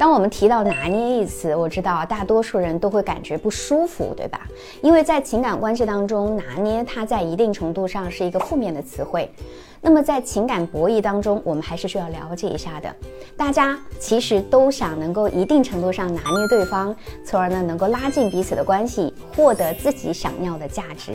[0.00, 4.48] 当我们提到“拿捏”一词，我知道大多数人都会感觉不舒服，对吧？
[4.80, 9.30] 因为在情感关系当中，拿捏它在一定程度上是一个负面的词汇。
[9.78, 12.90] 那么在情感博弈当中，我们还是需要了解一下的。
[13.36, 21.12] 大家其实都想能够一定程度上拿捏对方，从而呢能够拉近彼此的关系，获得自己想要的价值。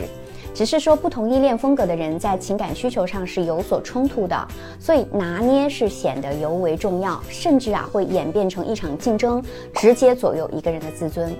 [0.56, 4.48] 只是说不同依恋风格的人在情感需求上是有所冲突的，
[4.80, 11.30] 所以拿捏是显得尤为重要，甚至啊会演变成一场竞争，直接左右一个人的自尊。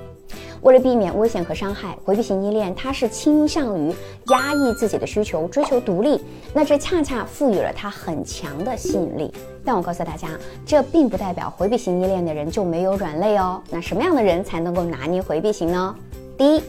[0.61, 3.91] 为了避免危险和伤害，回避型依恋他是倾向于
[4.27, 6.21] 压抑自己的需求，追求独立。
[6.53, 9.33] 那这恰恰赋予了他很强的吸引力。
[9.65, 10.29] 但我告诉大家，
[10.67, 13.63] 这并不代表回避型依恋的人就没有软肋哦。
[13.71, 15.95] 那什么样的人才能够拿捏回避型呢？
[16.37, 16.63] 第一，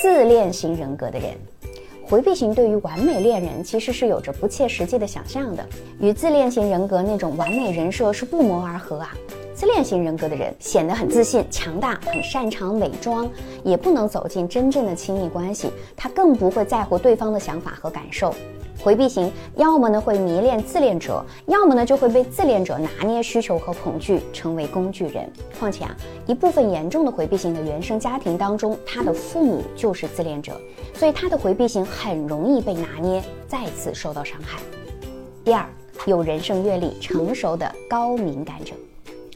[0.00, 1.30] 自恋型人格的人。
[2.08, 5.62] 回避型对于完美恋人其实是有着不切实际的想象的，
[6.00, 9.14] 与自恋型人格那种完美人设是不谋而合啊。
[9.58, 13.28] 自恋型人格的人显得很自信、强大，很擅长伪装，
[13.64, 18.32] 也不能走进真正的亲密关系，他更不会在乎对方的想法和感受。
[18.80, 25.28] 回避型要么呢会迷恋自恋者，要么呢就会被自恋者拿捏需求和恐惧，成为工具人。
[25.58, 25.96] 况且啊，
[26.28, 30.52] 一部分严重的回避型的原生家庭当中，他的父母就是自恋者，
[30.94, 34.60] 所以他的回避型很容易被拿捏，再次受到伤害。
[35.44, 35.66] 第二，
[36.06, 38.72] 有人生阅历、成熟的高敏感者。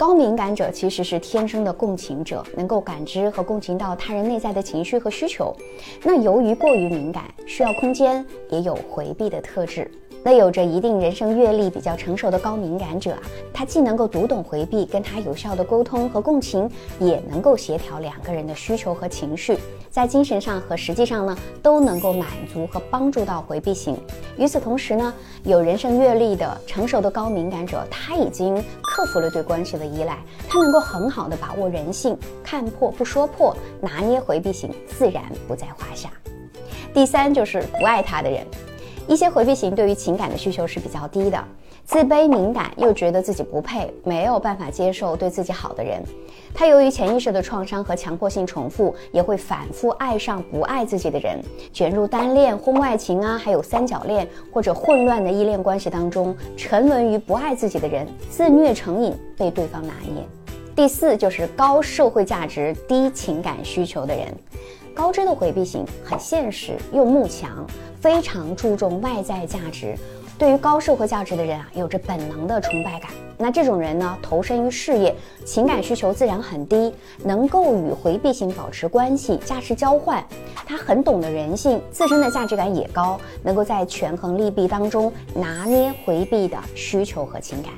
[0.02, 5.54] 高敏感者其实是天生的共情者，能够感知和共情到他人内在的情绪和需求。
[6.02, 9.88] 那由于过于敏感，需要空间，也有回避的特质。
[10.24, 16.68] 那有着一定人生阅历、比较成熟的高敏感者啊，他既能够读懂回避，跟他有效的沟通和共情，
[17.00, 19.56] 也能够协调两个人的需求和情绪，
[19.90, 23.96] 在精神上和实际上呢，都能够满足和帮助到回避型。
[24.36, 36.10] 与此同时呢，有人生阅历的成熟的高敏感者，他已经克服了对关系的依赖，他能够很好的把握人性，看破不说破，拿捏回避型，自然不在话下。
[36.94, 38.46] 第三就是不爱他的人。
[39.08, 41.44] 一些回避型对于情感的需求是比较低的，
[41.84, 46.02] 自卑敏感，又觉得自己不配，没有办法接受对自己好的人。
[46.54, 51.42] 他由于潜意识的创伤和强迫性重复，也会反复爱上不爱自己的人，
[51.72, 60.24] 卷入单恋、婚外情啊，还有三角恋或者混乱的依恋关系当中，沉沦于不爱自己的人，自虐成瘾，被对方拿捏。
[60.74, 64.34] 第四就是高社会价值、低情感需求的人，
[64.92, 67.66] 高知的回避型很现实又慕强。
[68.00, 69.96] 非常注重外在价值，
[70.36, 73.12] 对于高社会价值的人啊，有着本能的崇拜感。
[73.38, 75.14] 那这种人呢，投身于事业，
[75.44, 76.92] 情感需求自然很低，
[77.22, 80.20] 能够与回避型保持关系，价值交换。
[80.66, 87.72] 他很懂得人性，自身的价值感也高，能够在权衡利弊当中拿捏回避的需求和情感。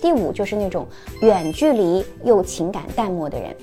[0.00, 0.86] 第五就是那种
[1.20, 3.56] 远距离又情感淡漠的人。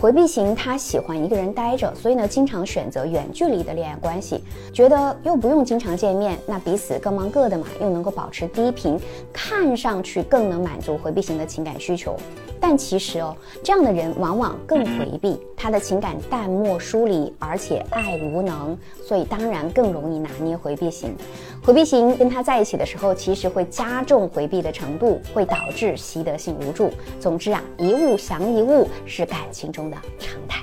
[0.00, 8.98] 回避型，他喜欢一个人待着，所以呢，经常选择远距离的恋爱关系，觉得又不用经常见面，那彼此各忙各的嘛，又能够保持低频，
[9.30, 12.16] 看上去更能满足回避型的情感需求。
[12.58, 18.74] 但其实哦，这样的人往往更回避，他的情感淡漠疏离，而且爱无能，
[19.06, 21.14] 所以当然更容易拿捏回避型。
[21.62, 26.90] 回避型跟他在一起的时候，其实会加重回避的程度，会导致习得性无助。
[27.20, 30.62] 总之啊，一物降一物是感情中的常态。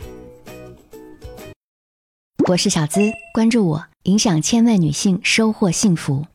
[2.50, 6.26] 我是小资，关注我，影响千万女性，收获幸福。